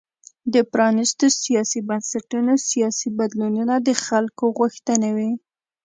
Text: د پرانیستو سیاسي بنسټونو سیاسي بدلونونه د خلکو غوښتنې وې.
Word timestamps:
د 0.53 0.55
پرانیستو 0.71 1.25
سیاسي 1.43 1.79
بنسټونو 1.89 2.53
سیاسي 2.69 3.09
بدلونونه 3.19 3.73
د 3.87 3.89
خلکو 4.05 4.45
غوښتنې 4.57 5.11
وې. 5.17 5.31